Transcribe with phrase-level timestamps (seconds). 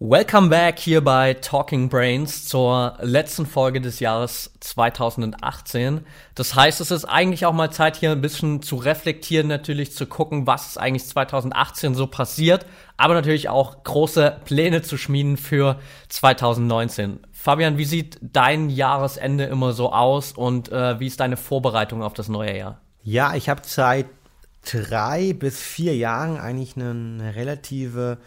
[0.00, 6.06] Welcome back hier bei Talking Brains zur letzten Folge des Jahres 2018.
[6.36, 10.06] Das heißt, es ist eigentlich auch mal Zeit, hier ein bisschen zu reflektieren, natürlich zu
[10.06, 12.64] gucken, was ist eigentlich 2018 so passiert,
[12.96, 17.18] aber natürlich auch große Pläne zu schmieden für 2019.
[17.32, 22.14] Fabian, wie sieht dein Jahresende immer so aus und äh, wie ist deine Vorbereitung auf
[22.14, 22.80] das neue Jahr?
[23.02, 24.06] Ja, ich habe seit
[24.64, 28.18] drei bis vier Jahren eigentlich eine relative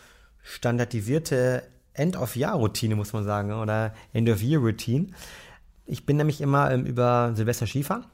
[0.44, 1.64] standardisierte
[1.94, 5.08] End-of-Year-Routine, muss man sagen, oder End-of-Year-Routine.
[5.86, 8.06] Ich bin nämlich immer ähm, über Silvester Skifahren.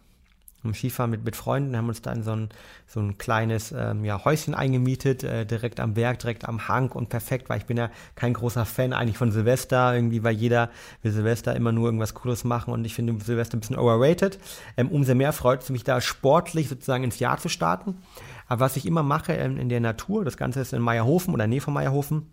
[0.63, 2.49] Im Skifahren mit, mit Freunden haben uns dann so ein,
[2.87, 7.09] so ein kleines ähm, ja, Häuschen eingemietet, äh, direkt am Berg, direkt am Hang und
[7.09, 10.71] perfekt, weil ich bin ja kein großer Fan eigentlich von Silvester, irgendwie, weil jeder
[11.03, 14.39] will Silvester immer nur irgendwas Cooles machen und ich finde Silvester ein bisschen overrated.
[14.75, 18.01] Ähm, umso mehr freut es mich da sportlich sozusagen ins Jahr zu starten.
[18.47, 21.47] Aber was ich immer mache in, in der Natur, das Ganze ist in Meierhofen oder
[21.47, 22.27] Nähe von Meierhofen,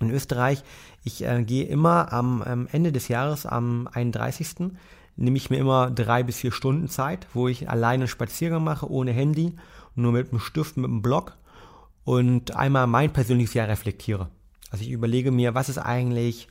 [0.00, 0.62] in Österreich,
[1.04, 4.70] ich äh, gehe immer am ähm, Ende des Jahres, am 31.
[5.16, 8.90] nehme ich mir immer drei bis vier Stunden Zeit, wo ich alleine einen Spaziergang mache,
[8.90, 9.54] ohne Handy,
[9.94, 11.36] nur mit einem Stift, mit einem Block
[12.04, 14.28] und einmal mein persönliches Jahr reflektiere.
[14.70, 16.48] Also ich überlege mir, was ist eigentlich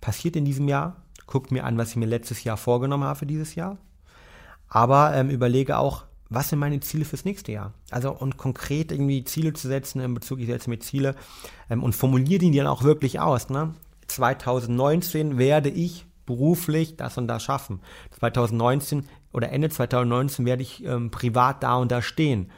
[0.00, 3.26] passiert in diesem Jahr, gucke mir an, was ich mir letztes Jahr vorgenommen habe für
[3.26, 3.78] dieses Jahr,
[4.68, 6.04] aber ähm, überlege auch,
[6.34, 7.72] was sind meine Ziele fürs nächste Jahr?
[7.90, 11.14] Also und konkret irgendwie Ziele zu setzen in Bezug, ich setze mir Ziele
[11.70, 13.48] ähm, und formuliere die dann auch wirklich aus.
[13.48, 13.74] Ne?
[14.08, 17.80] 2019 werde ich beruflich das und das schaffen.
[18.18, 22.50] 2019 oder Ende 2019 werde ich ähm, privat da und da stehen.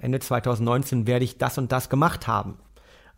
[0.00, 2.58] Ende 2019 werde ich das und das gemacht haben.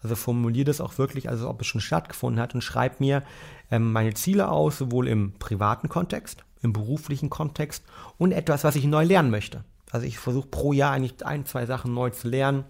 [0.03, 3.23] Also formuliere das auch wirklich, also ob es schon stattgefunden hat und schreibe mir
[3.71, 7.85] ähm, meine Ziele aus, sowohl im privaten Kontext, im beruflichen Kontext
[8.19, 9.65] und etwas, was ich neu lernen möchte.
[9.91, 12.65] Also ich versuche pro Jahr eigentlich ein, zwei Sachen neu zu lernen.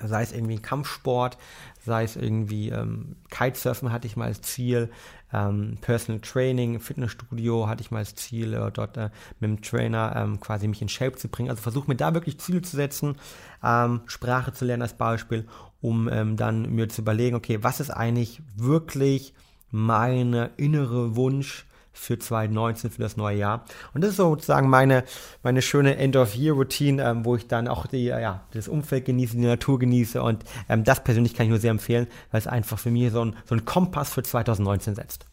[0.00, 1.38] Sei es irgendwie Kampfsport,
[1.84, 4.90] sei es irgendwie ähm, Kitesurfen hatte ich mal als Ziel,
[5.32, 9.10] ähm, Personal Training, Fitnessstudio hatte ich mal als Ziel, äh, dort äh,
[9.40, 11.50] mit dem Trainer ähm, quasi mich in Shape zu bringen.
[11.50, 13.16] Also versuche mir da wirklich Ziele zu setzen,
[13.62, 15.46] ähm, Sprache zu lernen als Beispiel,
[15.80, 19.34] um ähm, dann mir zu überlegen, okay, was ist eigentlich wirklich
[19.70, 21.66] meine innere Wunsch,
[21.98, 23.64] für 2019, für das neue Jahr.
[23.92, 25.04] Und das ist sozusagen meine,
[25.42, 29.44] meine schöne End-of-Year-Routine, ähm, wo ich dann auch die, äh, ja, das Umfeld genieße, die
[29.44, 30.22] Natur genieße.
[30.22, 33.24] Und ähm, das persönlich kann ich nur sehr empfehlen, weil es einfach für mich so
[33.24, 35.26] ein, so ein Kompass für 2019 setzt.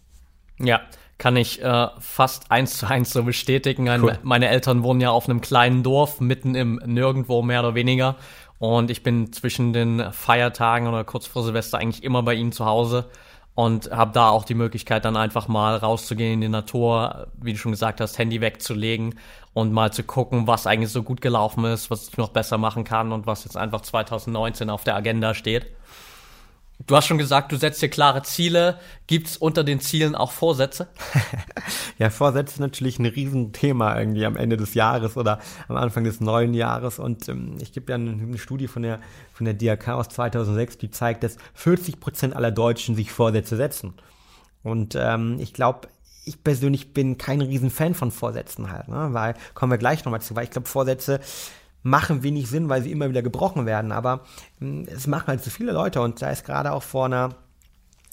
[0.59, 0.81] Ja,
[1.17, 3.87] kann ich äh, fast eins zu eins so bestätigen.
[4.01, 4.17] Cool.
[4.23, 8.15] Meine Eltern wohnen ja auf einem kleinen Dorf, mitten im Nirgendwo mehr oder weniger.
[8.57, 12.65] Und ich bin zwischen den Feiertagen oder kurz vor Silvester eigentlich immer bei ihnen zu
[12.65, 13.09] Hause
[13.55, 17.57] und habe da auch die Möglichkeit, dann einfach mal rauszugehen in die Natur, wie du
[17.57, 19.15] schon gesagt hast, Handy wegzulegen
[19.53, 22.83] und mal zu gucken, was eigentlich so gut gelaufen ist, was ich noch besser machen
[22.83, 25.67] kann und was jetzt einfach 2019 auf der Agenda steht.
[26.87, 28.79] Du hast schon gesagt, du setzt dir klare Ziele.
[29.07, 30.87] Gibt's unter den Zielen auch Vorsätze?
[31.97, 36.53] ja, Vorsätze natürlich ein Riesenthema irgendwie am Ende des Jahres oder am Anfang des neuen
[36.53, 36.99] Jahres.
[36.99, 38.99] Und ähm, ich gebe ja eine, eine, Studie von der,
[39.33, 43.93] von der DRK aus 2006, die zeigt, dass 40 Prozent aller Deutschen sich Vorsätze setzen.
[44.61, 45.87] Und ähm, ich glaube,
[46.25, 49.09] ich persönlich bin kein Riesenfan von Vorsätzen halt, ne?
[49.11, 51.19] weil kommen wir gleich nochmal zu, weil ich glaube, Vorsätze
[51.85, 53.91] machen wenig Sinn, weil sie immer wieder gebrochen werden.
[53.91, 54.21] Aber
[54.59, 57.35] hm, es machen halt so viele Leute und da ist gerade auch vor einer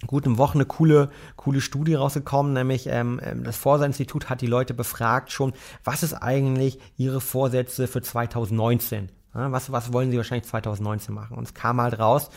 [0.06, 4.74] guten Woche eine coole, coole Studie rausgekommen, nämlich ähm, ähm das Vorsatzinstitut hat die Leute
[4.74, 9.08] befragt schon, was ist eigentlich ihre Vorsätze für 2019?
[9.34, 11.38] Ja, was, was wollen sie wahrscheinlich 2019 machen?
[11.38, 12.28] Und es kam halt raus,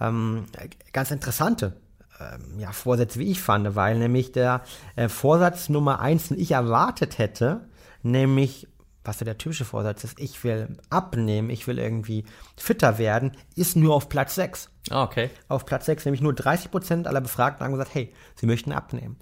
[0.00, 0.46] ähm,
[0.92, 1.76] ganz interessante
[2.18, 4.62] ähm, ja, Vorsätze, wie ich fand, weil nämlich der
[4.96, 7.68] äh, Vorsatz Nummer eins, den ich erwartet hätte,
[8.02, 8.68] nämlich
[9.04, 12.24] was so der typische Vorsatz ist, ich will abnehmen, ich will irgendwie
[12.56, 14.70] fitter werden, ist nur auf Platz 6.
[14.90, 15.30] Ah, okay.
[15.48, 19.16] Auf Platz 6, nämlich nur 30 Prozent aller Befragten haben gesagt, hey, sie möchten abnehmen.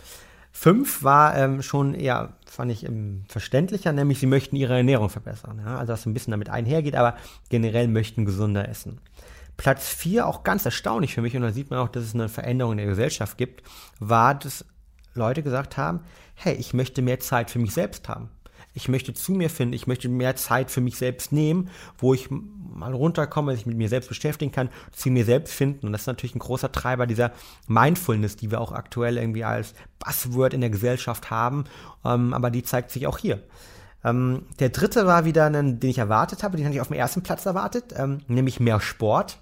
[0.52, 5.60] Fünf war ähm, schon eher, fand ich ähm, verständlicher, nämlich sie möchten ihre Ernährung verbessern.
[5.64, 5.76] Ja?
[5.78, 7.16] Also was ein bisschen damit einhergeht, aber
[7.50, 9.00] generell möchten gesunder essen.
[9.58, 12.28] Platz vier, auch ganz erstaunlich für mich, und da sieht man auch, dass es eine
[12.28, 13.62] Veränderung in der Gesellschaft gibt,
[14.00, 14.64] war, dass
[15.14, 16.00] Leute gesagt haben,
[16.34, 18.30] hey, ich möchte mehr Zeit für mich selbst haben
[18.76, 22.28] ich möchte zu mir finden, ich möchte mehr Zeit für mich selbst nehmen, wo ich
[22.30, 25.86] mal runterkomme, sich mit mir selbst beschäftigen kann, zu mir selbst finden.
[25.86, 27.32] Und das ist natürlich ein großer Treiber dieser
[27.68, 31.64] Mindfulness, die wir auch aktuell irgendwie als Buzzword in der Gesellschaft haben.
[32.04, 33.42] Ähm, aber die zeigt sich auch hier.
[34.04, 36.98] Ähm, der dritte war wieder ein, den ich erwartet habe, den hatte ich auf dem
[36.98, 39.38] ersten Platz erwartet, ähm, nämlich mehr Sport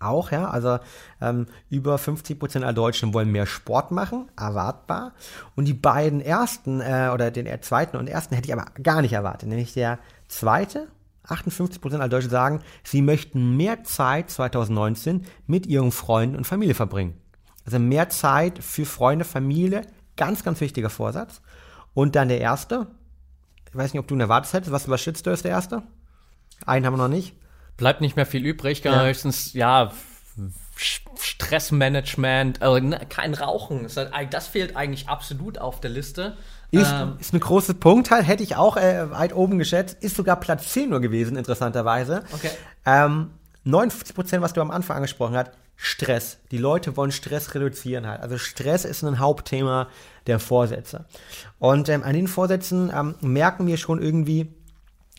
[0.00, 0.48] auch, ja.
[0.48, 0.78] Also
[1.20, 5.12] ähm, über 50 Prozent aller Deutschen wollen mehr Sport machen, erwartbar.
[5.54, 9.12] Und die beiden ersten äh, oder den zweiten und ersten hätte ich aber gar nicht
[9.12, 9.48] erwartet.
[9.48, 9.98] Nämlich der
[10.28, 10.88] zweite,
[11.26, 16.74] 58 Prozent aller Deutschen sagen, sie möchten mehr Zeit 2019 mit ihren Freunden und Familie
[16.74, 17.14] verbringen.
[17.64, 19.82] Also mehr Zeit für Freunde, Familie,
[20.16, 21.40] ganz, ganz wichtiger Vorsatz.
[21.94, 22.88] Und dann der erste,
[23.70, 25.82] ich weiß nicht, ob du ihn erwartet hättest, was überschätzt du ist der erste?
[26.66, 27.34] Einen haben wir noch nicht.
[27.76, 29.04] Bleibt nicht mehr viel übrig, ja.
[29.04, 29.92] höchstens, ja,
[30.76, 33.88] Stressmanagement, also kein Rauchen.
[34.30, 36.36] Das fehlt eigentlich absolut auf der Liste.
[36.70, 40.02] Ist, ähm, ist ein großer Punkt halt, hätte ich auch äh, weit oben geschätzt.
[40.02, 42.24] Ist sogar Platz 10 nur gewesen, interessanterweise.
[42.32, 42.50] Okay.
[42.84, 43.30] Ähm,
[43.64, 46.38] 59 Prozent, was du am Anfang angesprochen hast, Stress.
[46.50, 48.20] Die Leute wollen Stress reduzieren halt.
[48.20, 49.88] Also Stress ist ein Hauptthema
[50.26, 51.04] der Vorsätze.
[51.58, 54.54] Und ähm, an den Vorsätzen ähm, merken wir schon irgendwie,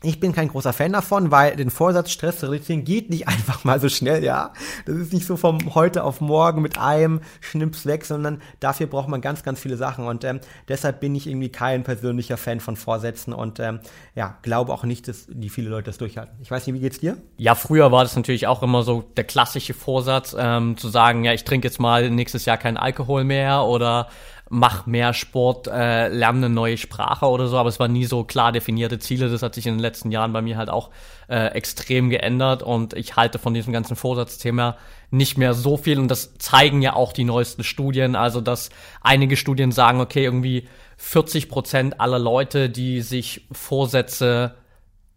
[0.04, 3.64] ich bin kein großer Fan davon, weil den Vorsatz Stress zu reduzieren geht nicht einfach
[3.64, 4.54] mal so schnell, ja.
[4.86, 9.08] Das ist nicht so vom heute auf morgen mit einem Schnips weg, sondern dafür braucht
[9.08, 10.06] man ganz, ganz viele Sachen.
[10.06, 13.80] Und ähm, deshalb bin ich irgendwie kein persönlicher Fan von Vorsätzen und ähm,
[14.16, 16.36] ja, glaube auch nicht, dass die viele Leute das durchhalten.
[16.42, 17.18] Ich weiß nicht, wie geht's dir?
[17.38, 21.34] Ja, früher war das natürlich auch immer so der klassische Vorsatz, ähm, zu sagen, ja,
[21.34, 24.10] ich trinke jetzt mal nächstes Jahr keinen Alkohol mehr oder
[24.50, 28.24] mach mehr Sport, äh, lerne eine neue Sprache oder so, aber es waren nie so
[28.24, 29.30] klar definierte Ziele.
[29.30, 30.92] Das hat sich in den letzten Jahren bei mir halt auch
[31.28, 34.78] äh, extrem geändert und ich halte von diesem ganzen Vorsatzthema
[35.10, 38.70] nicht mehr so viel und das zeigen ja auch die neuesten Studien, also dass
[39.02, 44.56] einige Studien sagen, okay, irgendwie 40 Prozent aller Leute, die sich Vorsätze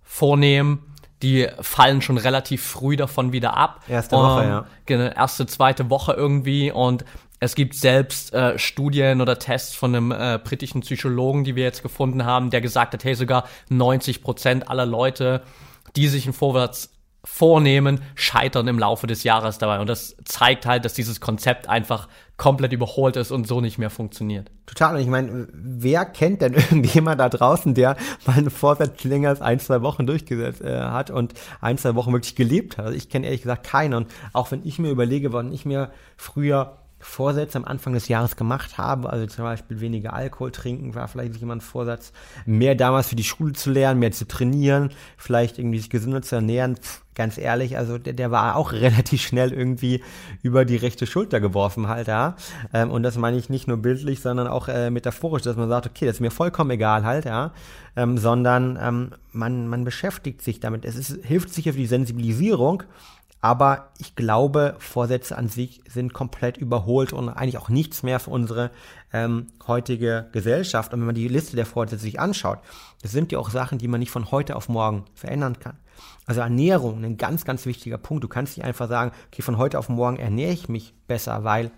[0.02, 0.88] vornehmen,
[1.22, 3.82] die fallen schon relativ früh davon wieder ab.
[3.88, 4.66] Erste Woche, ähm, ja.
[4.86, 6.70] Genau, erste, zweite Woche irgendwie.
[6.70, 7.04] Und
[7.40, 11.82] es gibt selbst äh, Studien oder Tests von einem äh, britischen Psychologen, die wir jetzt
[11.82, 15.42] gefunden haben, der gesagt hat, hey, sogar 90 Prozent aller Leute,
[15.96, 16.90] die sich einen Vorwärts
[17.24, 19.80] vornehmen, scheitern im Laufe des Jahres dabei.
[19.80, 23.90] Und das zeigt halt, dass dieses Konzept einfach komplett überholt ist und so nicht mehr
[23.90, 24.50] funktioniert.
[24.66, 24.94] Total.
[24.94, 29.58] Und ich meine, wer kennt denn irgendjemand da draußen, der mal Vorsatz länger als ein,
[29.58, 32.86] zwei Wochen durchgesetzt äh, hat und ein, zwei Wochen wirklich gelebt hat?
[32.86, 33.94] Also ich kenne ehrlich gesagt keinen.
[33.94, 38.36] Und auch wenn ich mir überlege, wann ich mir früher Vorsätze am Anfang des Jahres
[38.36, 42.12] gemacht habe, also zum Beispiel weniger Alkohol trinken, war vielleicht jemand Vorsatz,
[42.44, 46.36] mehr damals für die Schule zu lernen, mehr zu trainieren, vielleicht irgendwie sich gesünder zu
[46.36, 46.76] ernähren.
[46.76, 50.02] Pff, ganz ehrlich, also der, der war auch relativ schnell irgendwie
[50.42, 52.36] über die rechte Schulter geworfen halt, ja.
[52.72, 55.86] Ähm, und das meine ich nicht nur bildlich, sondern auch äh, metaphorisch, dass man sagt,
[55.86, 57.52] okay, das ist mir vollkommen egal halt, ja.
[57.96, 60.84] Ähm, sondern ähm, man, man beschäftigt sich damit.
[60.84, 62.84] Es ist, hilft sich auf die Sensibilisierung
[63.40, 68.30] aber ich glaube, Vorsätze an sich sind komplett überholt und eigentlich auch nichts mehr für
[68.30, 68.70] unsere
[69.12, 70.92] ähm, heutige Gesellschaft.
[70.92, 72.58] Und wenn man die Liste der Vorsätze sich anschaut,
[73.02, 75.78] das sind ja auch Sachen, die man nicht von heute auf morgen verändern kann.
[76.26, 78.24] Also Ernährung, ein ganz, ganz wichtiger Punkt.
[78.24, 81.70] Du kannst nicht einfach sagen, okay, von heute auf morgen ernähre ich mich besser, weil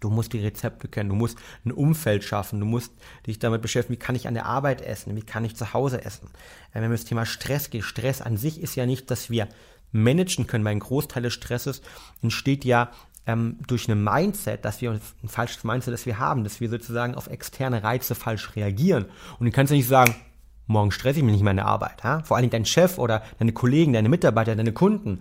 [0.00, 2.92] Du musst die Rezepte kennen, du musst ein Umfeld schaffen, du musst
[3.26, 6.02] dich damit beschäftigen, wie kann ich an der Arbeit essen, wie kann ich zu Hause
[6.04, 6.30] essen.
[6.72, 9.46] Wenn wir das Thema Stress gehen, Stress an sich ist ja nicht, dass wir
[9.92, 11.82] managen können, weil ein Großteil des Stresses
[12.22, 12.90] entsteht ja
[13.26, 17.14] ähm, durch ein Mindset, dass wir ein falsches Mindset, das wir haben, dass wir sozusagen
[17.14, 19.06] auf externe Reize falsch reagieren.
[19.38, 20.14] Und du kannst ja nicht sagen,
[20.66, 22.02] morgen stresse ich mich nicht mehr in der Arbeit.
[22.04, 22.22] Ja?
[22.22, 25.20] Vor allem dein Chef oder deine Kollegen, deine Mitarbeiter, deine Kunden,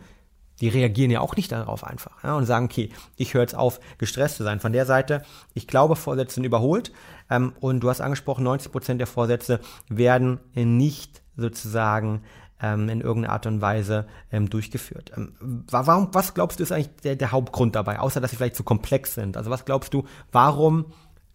[0.61, 2.35] die reagieren ja auch nicht darauf einfach ja?
[2.35, 4.59] und sagen, okay, ich höre jetzt auf, gestresst zu sein.
[4.59, 5.23] Von der Seite,
[5.53, 6.91] ich glaube, Vorsätze sind überholt.
[7.29, 12.21] Ähm, und du hast angesprochen, 90 Prozent der Vorsätze werden nicht sozusagen
[12.61, 15.11] ähm, in irgendeiner Art und Weise ähm, durchgeführt.
[15.15, 18.55] Ähm, warum, was glaubst du ist eigentlich der, der Hauptgrund dabei, außer dass sie vielleicht
[18.55, 19.37] zu komplex sind?
[19.37, 20.85] Also was glaubst du, warum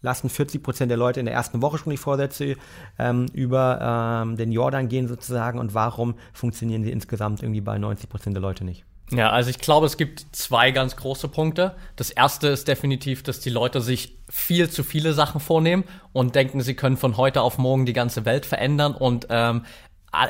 [0.05, 2.57] lassen 40 Prozent der Leute in der ersten Woche schon die Vorsätze
[2.99, 8.09] ähm, über ähm, den Jordan gehen sozusagen und warum funktionieren sie insgesamt irgendwie bei 90
[8.09, 8.85] Prozent der Leute nicht?
[9.11, 11.75] Ja, also ich glaube, es gibt zwei ganz große Punkte.
[11.97, 16.63] Das erste ist definitiv, dass die Leute sich viel zu viele Sachen vornehmen und denken,
[16.63, 19.65] sie können von heute auf morgen die ganze Welt verändern und ähm,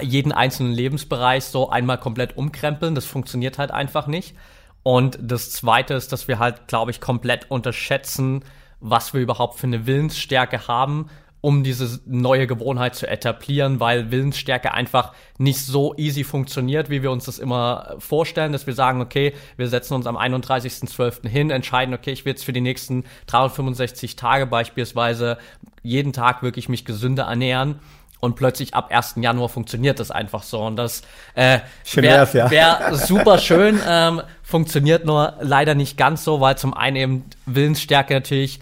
[0.02, 2.94] jeden einzelnen Lebensbereich so einmal komplett umkrempeln.
[2.94, 4.34] Das funktioniert halt einfach nicht.
[4.82, 8.44] Und das Zweite ist, dass wir halt, glaube ich, komplett unterschätzen,
[8.80, 11.08] was wir überhaupt für eine Willensstärke haben,
[11.40, 17.10] um diese neue Gewohnheit zu etablieren, weil Willensstärke einfach nicht so easy funktioniert, wie wir
[17.10, 21.28] uns das immer vorstellen, dass wir sagen, okay, wir setzen uns am 31.12.
[21.28, 25.38] hin, entscheiden, okay, ich will jetzt für die nächsten 365 Tage beispielsweise
[25.82, 27.78] jeden Tag wirklich mich gesünder ernähren
[28.24, 29.16] und plötzlich ab 1.
[29.16, 30.60] Januar funktioniert das einfach so.
[30.60, 31.02] Und das
[31.34, 31.60] äh,
[31.92, 32.50] wäre ja.
[32.50, 38.14] wär super schön, ähm, funktioniert nur leider nicht ganz so, weil zum einen eben Willensstärke
[38.14, 38.60] natürlich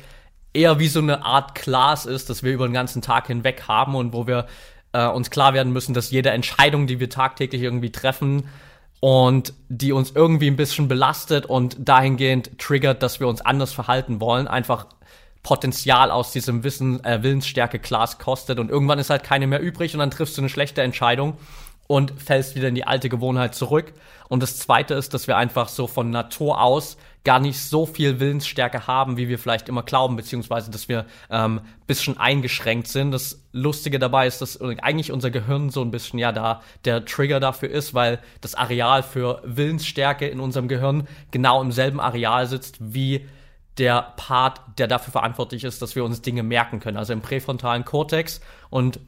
[0.52, 3.94] eher wie so eine Art Class ist, dass wir über den ganzen Tag hinweg haben
[3.94, 4.46] und wo wir
[4.92, 8.48] äh, uns klar werden müssen, dass jede Entscheidung, die wir tagtäglich irgendwie treffen
[9.00, 14.20] und die uns irgendwie ein bisschen belastet und dahingehend triggert, dass wir uns anders verhalten
[14.20, 14.86] wollen, einfach
[15.42, 19.94] Potenzial aus diesem Wissen, äh, Willensstärke Class kostet und irgendwann ist halt keine mehr übrig
[19.94, 21.36] und dann triffst du eine schlechte Entscheidung
[21.88, 23.92] und fällst wieder in die alte Gewohnheit zurück.
[24.28, 28.18] Und das zweite ist, dass wir einfach so von Natur aus gar nicht so viel
[28.18, 33.12] Willensstärke haben, wie wir vielleicht immer glauben, beziehungsweise dass wir ähm, bisschen eingeschränkt sind.
[33.12, 37.40] Das Lustige dabei ist, dass eigentlich unser Gehirn so ein bisschen ja da der Trigger
[37.40, 42.76] dafür ist, weil das Areal für Willensstärke in unserem Gehirn genau im selben Areal sitzt
[42.80, 43.26] wie
[43.78, 47.84] der Part, der dafür verantwortlich ist, dass wir uns Dinge merken können, also im präfrontalen
[47.84, 48.40] Kortex.
[48.70, 49.00] Und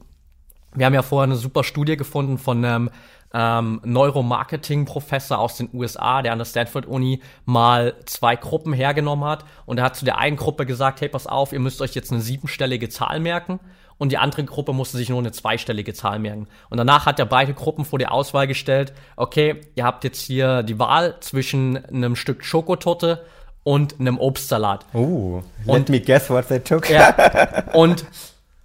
[0.73, 2.89] wir haben ja vorher eine super Studie gefunden von einem
[3.33, 9.45] ähm, Neuromarketing-Professor aus den USA, der an der Stanford-Uni mal zwei Gruppen hergenommen hat.
[9.65, 12.11] Und er hat zu der einen Gruppe gesagt, hey, pass auf, ihr müsst euch jetzt
[12.11, 13.59] eine siebenstellige Zahl merken.
[13.97, 16.47] Und die andere Gruppe musste sich nur eine zweistellige Zahl merken.
[16.69, 20.63] Und danach hat er beide Gruppen vor die Auswahl gestellt, okay, ihr habt jetzt hier
[20.63, 23.25] die Wahl zwischen einem Stück Schokotorte
[23.65, 24.85] und einem Obstsalat.
[24.93, 26.89] Oh, let und, me guess what they took.
[26.89, 28.05] Ja, und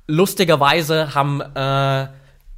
[0.07, 2.09] lustigerweise haben äh,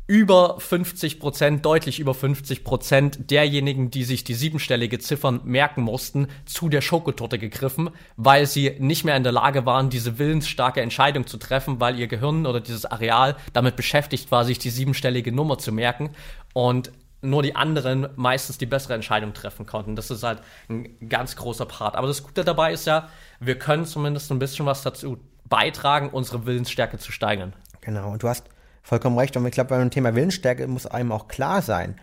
[0.08, 6.26] über 50 Prozent, deutlich über 50 Prozent derjenigen, die sich die siebenstellige Ziffern merken mussten,
[6.44, 11.28] zu der Schokotorte gegriffen, weil sie nicht mehr in der Lage waren, diese willensstarke Entscheidung
[11.28, 15.58] zu treffen, weil ihr Gehirn oder dieses Areal damit beschäftigt war, sich die siebenstellige Nummer
[15.58, 16.10] zu merken.
[16.52, 16.90] Und
[17.22, 19.96] nur die anderen meistens die bessere Entscheidung treffen konnten.
[19.96, 21.94] Das ist halt ein ganz großer Part.
[21.94, 23.08] Aber das Gute dabei ist ja,
[23.40, 27.54] wir können zumindest ein bisschen was dazu beitragen, unsere Willensstärke zu steigern.
[27.80, 28.46] Genau, und du hast
[28.82, 29.36] vollkommen recht.
[29.36, 31.96] Und ich glaube, beim Thema Willensstärke muss einem auch klar sein,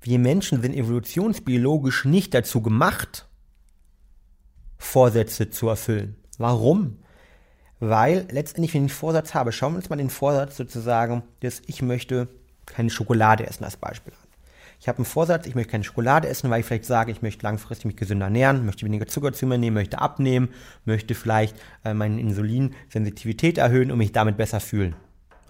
[0.00, 3.26] wir Menschen sind evolutionsbiologisch nicht dazu gemacht,
[4.76, 6.16] Vorsätze zu erfüllen.
[6.38, 6.98] Warum?
[7.80, 11.62] Weil letztendlich, wenn ich einen Vorsatz habe, schauen wir uns mal den Vorsatz sozusagen, dass
[11.66, 12.28] ich möchte
[12.66, 14.27] keine Schokolade essen als Beispiel an.
[14.80, 17.42] Ich habe einen Vorsatz, ich möchte keine Schokolade essen, weil ich vielleicht sage, ich möchte
[17.42, 20.50] langfristig mich gesünder ernähren, möchte weniger Zucker zu mir nehmen, möchte abnehmen,
[20.84, 24.94] möchte vielleicht äh, meine Insulinsensitivität erhöhen und mich damit besser fühlen.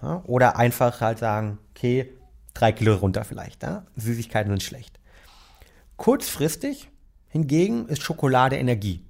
[0.01, 0.23] Ja?
[0.25, 2.11] Oder einfach halt sagen, okay,
[2.55, 3.61] drei Kilo runter vielleicht.
[3.61, 3.85] Ja?
[3.95, 4.99] Süßigkeiten sind schlecht.
[5.97, 6.89] Kurzfristig
[7.27, 9.05] hingegen ist Schokolade Energie.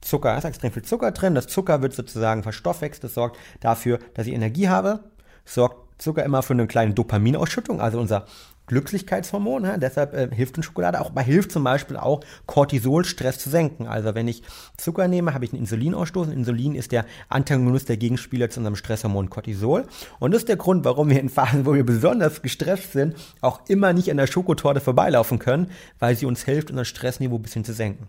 [0.00, 1.34] Zucker, da ist extrem viel Zucker drin.
[1.34, 3.04] Das Zucker wird sozusagen verstoffwechselt.
[3.04, 5.00] Das sorgt dafür, dass ich Energie habe.
[5.44, 7.80] Sorgt Zucker immer für eine kleine Dopaminausschüttung.
[7.80, 8.26] Also unser
[8.70, 9.64] Glücklichkeitshormon.
[9.64, 9.76] Ja?
[9.76, 13.88] Deshalb äh, hilft uns Schokolade auch, aber hilft zum Beispiel auch Cortisol, Stress zu senken.
[13.88, 14.42] Also wenn ich
[14.76, 16.28] Zucker nehme, habe ich einen Insulinausstoß.
[16.28, 19.86] Insulin ist der Antagonist, der Gegenspieler zu unserem Stresshormon Cortisol.
[20.20, 23.60] Und das ist der Grund, warum wir in Phasen, wo wir besonders gestresst sind, auch
[23.68, 27.64] immer nicht an der Schokotorte vorbeilaufen können, weil sie uns hilft, unser Stressniveau ein bisschen
[27.64, 28.08] zu senken.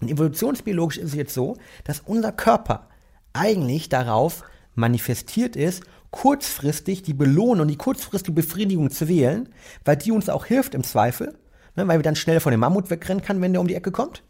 [0.00, 2.88] Und evolutionsbiologisch ist es jetzt so, dass unser Körper
[3.32, 4.42] eigentlich darauf
[4.74, 5.84] manifestiert ist,
[6.16, 9.50] kurzfristig die Belohnung und die kurzfristige Befriedigung zu wählen,
[9.84, 11.36] weil die uns auch hilft im Zweifel,
[11.76, 13.92] ne, weil wir dann schnell von dem Mammut wegrennen können, wenn der um die Ecke
[13.92, 14.22] kommt.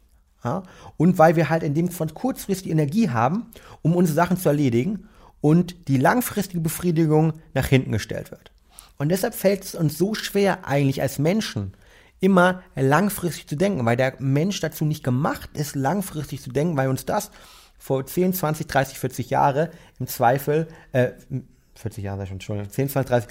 [0.42, 0.64] Ja,
[0.96, 3.52] und weil wir halt in dem Fall kurzfristig Energie haben,
[3.82, 5.08] um unsere Sachen zu erledigen
[5.40, 8.50] und die langfristige Befriedigung nach hinten gestellt wird.
[8.98, 11.72] Und deshalb fällt es uns so schwer eigentlich als Menschen,
[12.18, 16.88] immer langfristig zu denken, weil der Mensch dazu nicht gemacht ist, langfristig zu denken, weil
[16.88, 17.30] uns das
[17.78, 21.10] vor 10, 20, 30, 40 Jahre im Zweifel äh,
[21.78, 23.30] 40 Jahre schon, Entschuldigung, 10, 20, 30,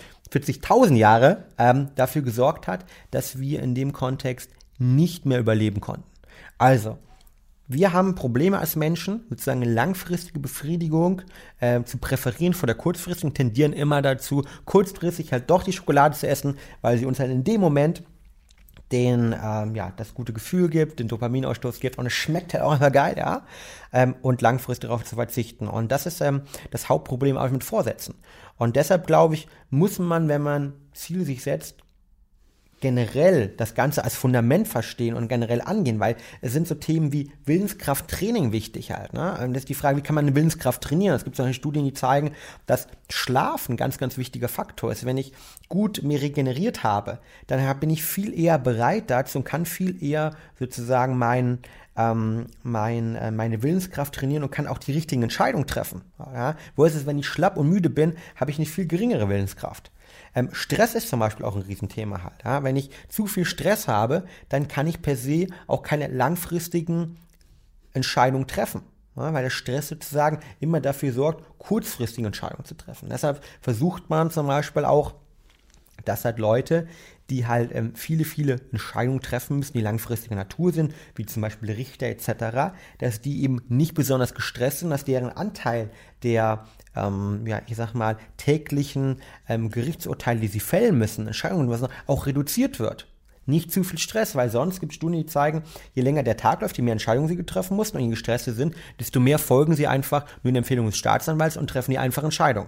[0.61, 6.03] 40.000 Jahre ähm, dafür gesorgt hat, dass wir in dem Kontext nicht mehr überleben konnten.
[6.57, 6.97] Also,
[7.67, 11.23] wir haben Probleme als Menschen, sozusagen langfristige Befriedigung
[11.59, 16.27] äh, zu präferieren vor der kurzfristigen, tendieren immer dazu, kurzfristig halt doch die Schokolade zu
[16.27, 18.03] essen, weil sie uns halt in dem Moment
[18.91, 22.75] den, ähm, ja, das gute Gefühl gibt, den Dopaminausstoß gibt und es schmeckt halt auch
[22.75, 23.45] immer geil, ja,
[23.91, 25.67] ähm, und langfristig darauf zu verzichten.
[25.67, 28.15] Und das ist ähm, das Hauptproblem auch mit Vorsätzen.
[28.57, 31.84] Und deshalb glaube ich, muss man, wenn man Ziel sich setzt,
[32.85, 37.31] generell das Ganze als Fundament verstehen und generell angehen, weil es sind so Themen wie
[37.43, 39.11] Willenskrafttraining wichtig halt.
[39.11, 39.33] Ne?
[39.53, 41.15] Das ist die Frage, wie kann man eine Willenskraft trainieren?
[41.15, 42.33] Es gibt solche Studien, die zeigen,
[42.67, 45.03] dass Schlafen ein ganz, ganz wichtiger Faktor ist.
[45.03, 45.33] Wenn ich
[45.67, 50.35] gut mir regeneriert habe, dann bin ich viel eher bereit dazu und kann viel eher
[50.59, 51.57] sozusagen mein,
[51.97, 56.03] ähm, äh, meine Willenskraft trainieren und kann auch die richtigen Entscheidungen treffen.
[56.19, 56.55] Ja?
[56.75, 59.89] Wo ist es, wenn ich schlapp und müde bin, habe ich eine viel geringere Willenskraft.
[60.35, 62.43] Ähm, Stress ist zum Beispiel auch ein Riesenthema halt.
[62.43, 62.63] Ja?
[62.63, 67.17] Wenn ich zu viel Stress habe, dann kann ich per se auch keine langfristigen
[67.93, 68.81] Entscheidungen treffen.
[69.15, 73.07] Ja, weil der Stress sozusagen immer dafür sorgt, kurzfristige Entscheidungen zu treffen.
[73.09, 75.15] Deshalb versucht man zum Beispiel auch,
[76.03, 76.85] dass halt Leute,
[77.29, 81.71] die halt ähm, viele, viele Entscheidungen treffen müssen, die langfristiger Natur sind, wie zum Beispiel
[81.71, 85.89] Richter etc., dass die eben nicht besonders gestresst sind, dass deren Anteil
[86.23, 86.65] der,
[86.95, 92.25] ähm, ja, ich sag mal, täglichen ähm, Gerichtsurteile, die sie fällen müssen, Entscheidungen müssen, auch
[92.25, 93.07] reduziert wird.
[93.47, 95.61] Nicht zu viel Stress, weil sonst gibt es Studien, die zeigen,
[95.93, 98.75] je länger der Tag läuft, je mehr Entscheidungen sie getroffen mussten und je gestresster sind,
[98.99, 102.67] desto mehr folgen sie einfach nur den Empfehlungen des Staatsanwalts und treffen die einfache Entscheidung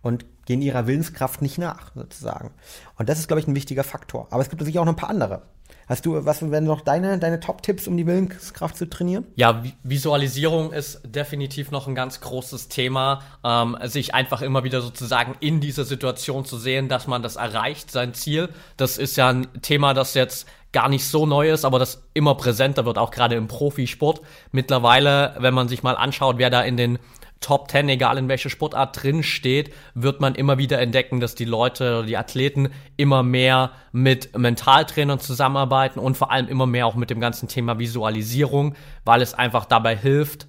[0.00, 2.50] und gehen ihrer Willenskraft nicht nach, sozusagen.
[2.98, 4.28] Und das ist, glaube ich, ein wichtiger Faktor.
[4.30, 5.42] Aber es gibt natürlich auch noch ein paar andere.
[5.88, 9.26] Hast du, was wären noch deine, deine Top-Tipps, um die Willenskraft zu trainieren?
[9.36, 13.20] Ja, Visualisierung ist definitiv noch ein ganz großes Thema.
[13.44, 17.90] Ähm, sich einfach immer wieder sozusagen in dieser Situation zu sehen, dass man das erreicht,
[17.90, 18.48] sein Ziel.
[18.76, 22.34] Das ist ja ein Thema, das jetzt gar nicht so neu ist, aber das immer
[22.34, 24.22] präsenter wird, auch gerade im Profisport.
[24.52, 26.98] Mittlerweile, wenn man sich mal anschaut, wer da in den
[27.42, 31.44] Top 10, egal in welcher Sportart drin steht, wird man immer wieder entdecken, dass die
[31.44, 36.94] Leute oder die Athleten immer mehr mit Mentaltrainern zusammenarbeiten und vor allem immer mehr auch
[36.94, 40.46] mit dem ganzen Thema Visualisierung, weil es einfach dabei hilft,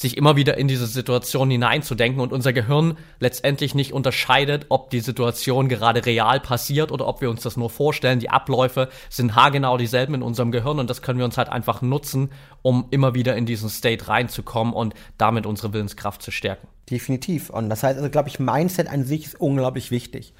[0.00, 5.00] sich immer wieder in diese Situation hineinzudenken und unser Gehirn letztendlich nicht unterscheidet, ob die
[5.00, 8.18] Situation gerade real passiert oder ob wir uns das nur vorstellen.
[8.18, 11.82] Die Abläufe sind haargenau dieselben in unserem Gehirn und das können wir uns halt einfach
[11.82, 12.30] nutzen,
[12.62, 16.66] um immer wieder in diesen State reinzukommen und damit unsere Willenskraft zu stärken.
[16.88, 17.50] Definitiv.
[17.50, 20.32] Und das heißt also, glaube ich, Mindset an sich ist unglaublich wichtig.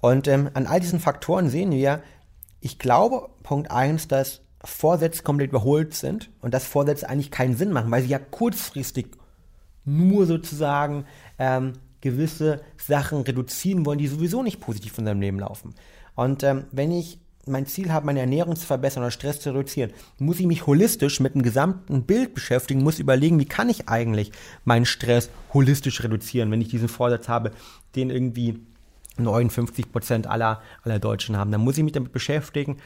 [0.00, 2.02] Und ähm, an all diesen Faktoren sehen wir,
[2.60, 7.72] ich glaube, Punkt eins, dass Vorsätze komplett überholt sind und dass Vorsätze eigentlich keinen Sinn
[7.72, 9.06] machen, weil sie ja kurzfristig
[9.84, 11.04] nur sozusagen
[11.38, 15.74] ähm, gewisse Sachen reduzieren wollen, die sowieso nicht positiv in seinem Leben laufen.
[16.14, 19.92] Und ähm, wenn ich mein Ziel habe, meine Ernährung zu verbessern oder Stress zu reduzieren,
[20.18, 24.32] muss ich mich holistisch mit dem gesamten Bild beschäftigen, muss überlegen, wie kann ich eigentlich
[24.64, 27.50] meinen Stress holistisch reduzieren, wenn ich diesen Vorsatz habe,
[27.96, 28.60] den irgendwie
[29.16, 31.52] 59 Prozent aller, aller Deutschen haben.
[31.52, 32.78] Dann muss ich mich damit beschäftigen,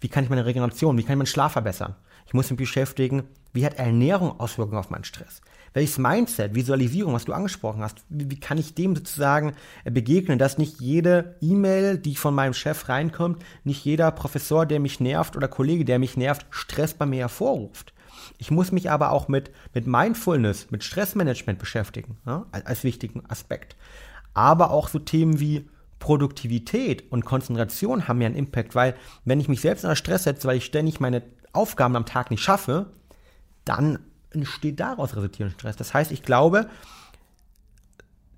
[0.00, 1.94] wie kann ich meine Regeneration, wie kann ich meinen Schlaf verbessern?
[2.26, 5.40] Ich muss mich beschäftigen, wie hat Ernährung Auswirkungen auf meinen Stress?
[5.72, 9.54] Welches Mindset, Visualisierung, was du angesprochen hast, wie, wie kann ich dem sozusagen
[9.84, 14.80] äh, begegnen, dass nicht jede E-Mail, die von meinem Chef reinkommt, nicht jeder Professor, der
[14.80, 17.92] mich nervt oder Kollege, der mich nervt, Stress bei mir hervorruft?
[18.38, 23.22] Ich muss mich aber auch mit, mit Mindfulness, mit Stressmanagement beschäftigen, ja, als, als wichtigen
[23.28, 23.76] Aspekt.
[24.34, 25.68] Aber auch so Themen wie
[26.00, 30.48] Produktivität und Konzentration haben ja einen Impact, weil wenn ich mich selbst unter Stress setze,
[30.48, 32.86] weil ich ständig meine Aufgaben am Tag nicht schaffe,
[33.64, 35.76] dann entsteht daraus resultierender Stress.
[35.76, 36.68] Das heißt, ich glaube,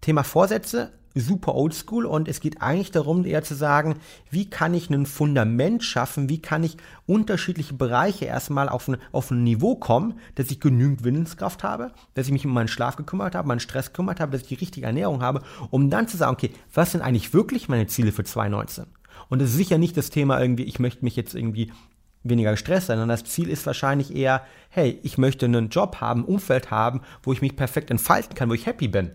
[0.01, 3.97] Thema Vorsätze super oldschool und es geht eigentlich darum, eher zu sagen,
[4.31, 9.31] wie kann ich ein Fundament schaffen, wie kann ich unterschiedliche Bereiche erstmal auf ein, auf
[9.31, 13.35] ein Niveau kommen, dass ich genügend Willenskraft habe, dass ich mich um meinen Schlaf gekümmert
[13.35, 16.33] habe, meinen Stress gekümmert habe, dass ich die richtige Ernährung habe, um dann zu sagen,
[16.33, 18.87] okay, was sind eigentlich wirklich meine Ziele für 2019?
[19.29, 21.73] Und es ist sicher nicht das Thema irgendwie, ich möchte mich jetzt irgendwie
[22.25, 26.25] weniger gestresst sein, sondern das Ziel ist wahrscheinlich eher, hey, ich möchte einen Job haben,
[26.25, 29.11] Umfeld haben, wo ich mich perfekt entfalten kann, wo ich happy bin.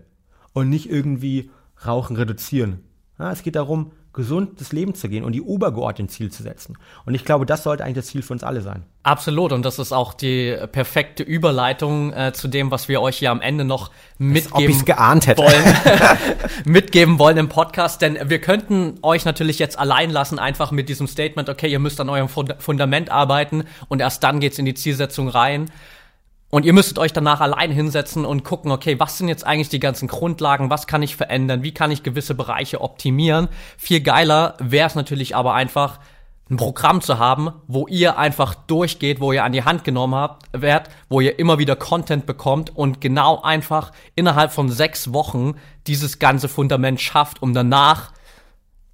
[0.53, 1.51] Und nicht irgendwie,
[1.85, 2.83] Rauchen reduzieren.
[3.19, 6.75] Ja, es geht darum, gesund das Leben zu gehen und die obergeordneten Ziel zu setzen.
[7.05, 8.83] Und ich glaube, das sollte eigentlich das Ziel für uns alle sein.
[9.03, 9.53] Absolut.
[9.53, 13.41] Und das ist auch die perfekte Überleitung äh, zu dem, was wir euch hier am
[13.41, 15.43] Ende noch mitgeben geahnt hätte.
[15.43, 16.17] wollen.
[16.65, 18.01] mitgeben wollen im Podcast.
[18.01, 22.01] Denn wir könnten euch natürlich jetzt allein lassen, einfach mit diesem Statement, okay, ihr müsst
[22.01, 25.69] an eurem Fundament arbeiten und erst dann geht's in die Zielsetzung rein.
[26.49, 29.79] Und ihr müsstet euch danach allein hinsetzen und gucken, okay, was sind jetzt eigentlich die
[29.79, 33.49] ganzen Grundlagen, was kann ich verändern, wie kann ich gewisse Bereiche optimieren.
[33.77, 35.99] Viel geiler wäre es natürlich aber einfach,
[36.49, 40.45] ein Programm zu haben, wo ihr einfach durchgeht, wo ihr an die Hand genommen habt,
[40.53, 45.55] werdet, wo ihr immer wieder Content bekommt und genau einfach innerhalb von sechs Wochen
[45.87, 48.13] dieses ganze Fundament schafft, um danach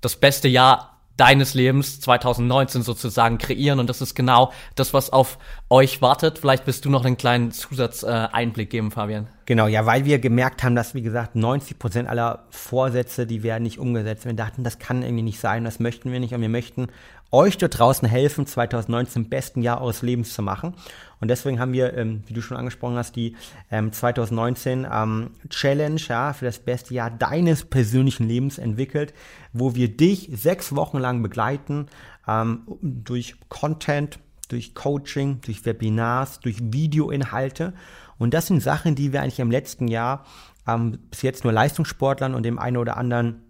[0.02, 3.80] das beste Jahr deines Lebens 2019 sozusagen kreieren.
[3.80, 5.38] Und das ist genau das, was auf
[5.74, 6.38] euch wartet.
[6.38, 9.28] Vielleicht willst du noch einen kleinen Zusatzeinblick geben, Fabian.
[9.48, 13.64] Genau, ja, weil wir gemerkt haben, dass, wie gesagt, 90 Prozent aller Vorsätze, die werden
[13.64, 14.26] nicht umgesetzt.
[14.26, 16.36] Wir dachten, das kann irgendwie nicht sein, das möchten wir nicht.
[16.36, 16.90] Und wir möchten
[17.32, 20.76] euch dort draußen helfen, 2019 im besten Jahr eures Lebens zu machen.
[21.20, 23.36] Und deswegen haben wir, ähm, wie du schon angesprochen hast, die
[23.72, 29.16] ähm, 2019 ähm, Challenge ja, für das beste Jahr deines persönlichen Lebens entwickelt,
[29.54, 31.88] wo wir dich sechs Wochen lang begleiten
[32.28, 37.74] ähm, durch Content, durch Coaching, durch Webinars, durch Videoinhalte.
[38.18, 40.26] Und das sind Sachen, die wir eigentlich im letzten Jahr
[40.68, 43.42] ähm, bis jetzt nur Leistungssportlern und dem einen oder anderen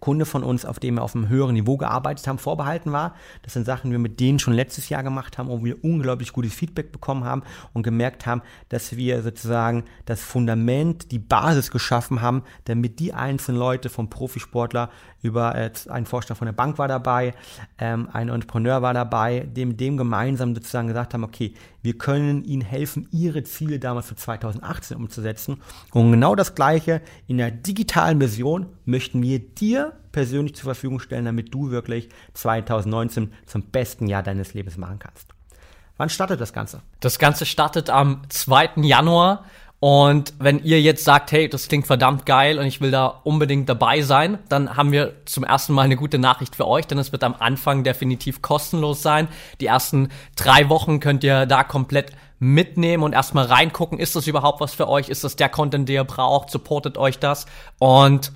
[0.00, 3.14] Kunde von uns, auf dem wir auf einem höheren Niveau gearbeitet haben, vorbehalten war.
[3.42, 6.32] Das sind Sachen, die wir mit denen schon letztes Jahr gemacht haben, wo wir unglaublich
[6.32, 12.20] gutes Feedback bekommen haben und gemerkt haben, dass wir sozusagen das Fundament, die Basis geschaffen
[12.20, 14.90] haben, damit die einzelnen Leute vom Profisportler
[15.22, 17.34] über äh, ein Vorstand von der Bank war dabei,
[17.78, 22.62] ähm, ein Entrepreneur war dabei, dem dem gemeinsam sozusagen gesagt haben, okay, wir können ihnen
[22.62, 25.62] helfen, ihre Ziele damals für 2018 umzusetzen.
[25.92, 29.85] Und genau das Gleiche in der digitalen Version möchten wir dir
[30.16, 35.28] persönlich zur Verfügung stellen, damit du wirklich 2019 zum besten Jahr deines Lebens machen kannst.
[35.98, 36.80] Wann startet das Ganze?
[37.00, 38.76] Das Ganze startet am 2.
[38.76, 39.44] Januar.
[39.78, 43.68] Und wenn ihr jetzt sagt, hey, das klingt verdammt geil und ich will da unbedingt
[43.68, 47.12] dabei sein, dann haben wir zum ersten Mal eine gute Nachricht für euch, denn es
[47.12, 49.28] wird am Anfang definitiv kostenlos sein.
[49.60, 54.62] Die ersten drei Wochen könnt ihr da komplett mitnehmen und erstmal reingucken, ist das überhaupt
[54.62, 55.10] was für euch?
[55.10, 56.50] Ist das der Content, den ihr braucht?
[56.50, 57.44] Supportet euch das?
[57.78, 58.32] Und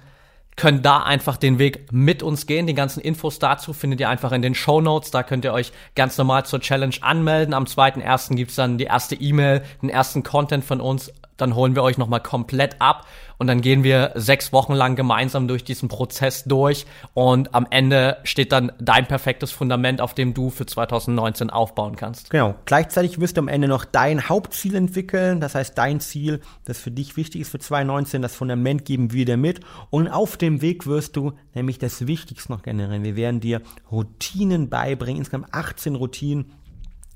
[0.57, 2.67] könnt da einfach den Weg mit uns gehen.
[2.67, 5.11] Die ganzen Infos dazu findet ihr einfach in den Show Notes.
[5.11, 7.55] Da könnt ihr euch ganz normal zur Challenge anmelden.
[7.55, 8.35] Am 2.1.
[8.37, 12.21] gibt's dann die erste E-Mail, den ersten Content von uns dann holen wir euch nochmal
[12.21, 13.07] komplett ab
[13.39, 18.19] und dann gehen wir sechs Wochen lang gemeinsam durch diesen Prozess durch und am Ende
[18.25, 22.29] steht dann dein perfektes Fundament, auf dem du für 2019 aufbauen kannst.
[22.31, 22.55] Genau.
[22.67, 26.91] Gleichzeitig wirst du am Ende noch dein Hauptziel entwickeln, das heißt dein Ziel, das für
[26.91, 30.87] dich wichtig ist für 2019, das Fundament geben wir dir mit und auf dem Weg
[30.87, 33.05] wirst du nämlich das Wichtigste noch generieren.
[33.05, 36.53] Wir werden dir Routinen beibringen, insgesamt 18 Routinen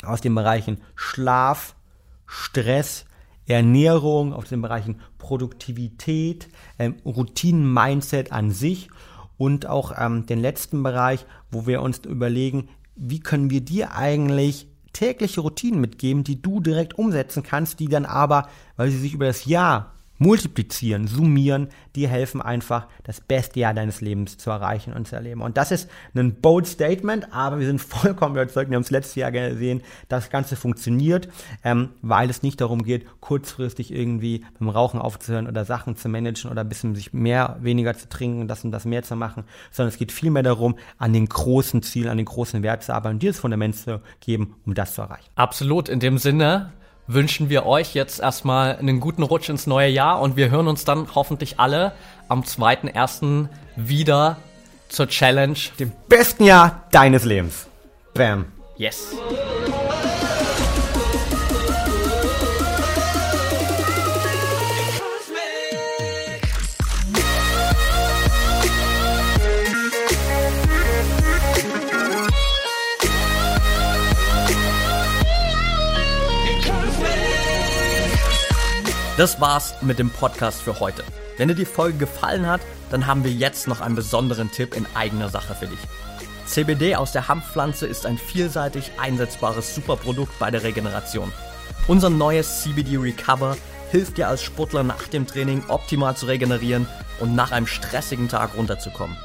[0.02, 1.74] aus den Bereichen Schlaf,
[2.26, 3.04] Stress,
[3.46, 8.88] Ernährung, auf den Bereichen Produktivität, ähm, Routinen-Mindset an sich
[9.36, 14.66] und auch ähm, den letzten Bereich, wo wir uns überlegen, wie können wir dir eigentlich
[14.92, 19.26] tägliche Routinen mitgeben, die du direkt umsetzen kannst, die dann aber, weil sie sich über
[19.26, 25.08] das Jahr multiplizieren, summieren, die helfen einfach, das beste Jahr deines Lebens zu erreichen und
[25.08, 25.42] zu erleben.
[25.42, 29.16] Und das ist ein bold Statement, aber wir sind vollkommen überzeugt, wir haben es letztes
[29.16, 31.28] Jahr gesehen, das Ganze funktioniert,
[31.64, 36.50] ähm, weil es nicht darum geht, kurzfristig irgendwie dem Rauchen aufzuhören oder Sachen zu managen
[36.50, 39.92] oder ein bisschen sich mehr, weniger zu trinken, das und das mehr zu machen, sondern
[39.92, 43.22] es geht vielmehr darum, an den großen Zielen, an den großen Wert zu arbeiten und
[43.22, 45.28] dir das Fundament zu geben, um das zu erreichen.
[45.34, 46.72] Absolut, in dem Sinne,
[47.06, 50.84] wünschen wir euch jetzt erstmal einen guten Rutsch ins neue Jahr und wir hören uns
[50.84, 51.92] dann hoffentlich alle
[52.28, 53.48] am 2.1.
[53.76, 54.36] wieder
[54.88, 55.58] zur Challenge.
[55.78, 57.66] Dem besten Jahr deines Lebens.
[58.14, 58.46] Bam.
[58.76, 59.14] Yes.
[79.16, 81.04] Das war's mit dem Podcast für heute.
[81.36, 84.86] Wenn dir die Folge gefallen hat, dann haben wir jetzt noch einen besonderen Tipp in
[84.94, 85.78] eigener Sache für dich.
[86.46, 91.32] CBD aus der Hanfpflanze ist ein vielseitig einsetzbares Superprodukt bei der Regeneration.
[91.86, 93.56] Unser neues CBD Recover
[93.92, 96.88] hilft dir als Sportler nach dem Training optimal zu regenerieren
[97.20, 99.16] und nach einem stressigen Tag runterzukommen.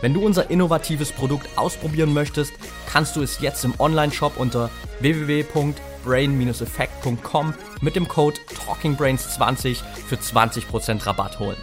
[0.00, 2.52] Wenn du unser innovatives Produkt ausprobieren möchtest,
[2.90, 4.70] kannst du es jetzt im Online-Shop unter
[6.06, 11.56] www.brain-effekt.com mit dem Code TalkingBrains20 für 20% Rabatt holen.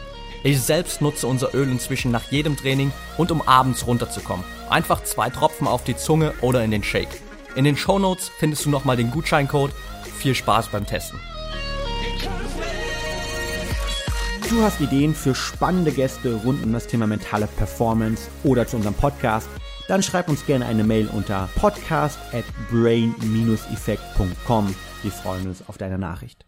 [0.43, 4.45] Ich selbst nutze unser Öl inzwischen nach jedem Training und um abends runterzukommen.
[4.69, 7.21] Einfach zwei Tropfen auf die Zunge oder in den Shake.
[7.56, 9.71] In den Show Notes findest du nochmal den Gutscheincode.
[10.17, 11.19] Viel Spaß beim Testen.
[14.49, 18.93] Du hast Ideen für spannende Gäste rund um das Thema mentale Performance oder zu unserem
[18.95, 19.47] Podcast?
[19.87, 24.75] Dann schreib uns gerne eine Mail unter podcast at brain-effekt.com.
[25.01, 26.45] Wir freuen uns auf deine Nachricht.